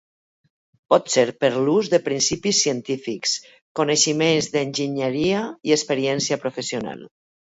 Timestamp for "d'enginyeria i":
4.55-5.77